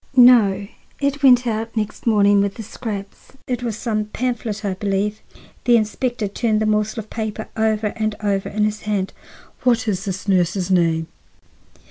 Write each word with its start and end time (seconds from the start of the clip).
"No, 0.15 0.67
it 0.99 1.21
went 1.21 1.45
out 1.45 1.77
next 1.77 2.07
morning, 2.07 2.41
with 2.41 2.55
the 2.55 2.63
scraps. 2.63 3.33
It 3.45 3.61
was 3.61 3.77
some 3.77 4.05
pamphlet, 4.05 4.65
I 4.65 4.73
believe." 4.73 5.21
The 5.65 5.77
inspector 5.77 6.27
turned 6.27 6.59
the 6.59 6.65
morsel 6.65 7.01
of 7.01 7.11
paper 7.11 7.49
over 7.55 7.93
and 7.95 8.15
over 8.19 8.49
in 8.49 8.63
his 8.63 8.81
hand. 8.81 9.13
"What 9.61 9.87
is 9.87 10.05
this 10.05 10.27
nurse's 10.27 10.71
name?" 10.71 11.05